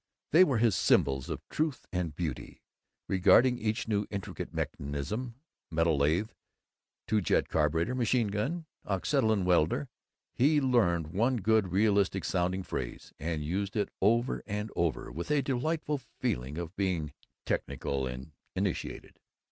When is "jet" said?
7.21-7.49